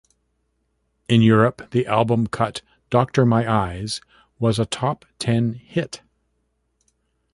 In 1.07 1.21
Europe 1.21 1.69
the 1.69 1.85
album 1.85 2.25
cut 2.25 2.63
"Doctor 2.89 3.23
My 3.23 3.47
Eyes" 3.47 4.01
was 4.39 4.57
a 4.57 4.65
top 4.65 5.05
ten 5.19 5.53
hit. 5.53 6.01